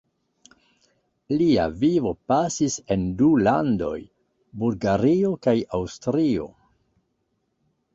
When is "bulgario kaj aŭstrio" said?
4.65-6.55